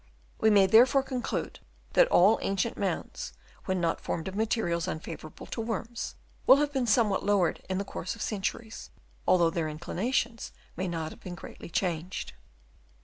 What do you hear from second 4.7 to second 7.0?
unfavourable to worms, will have been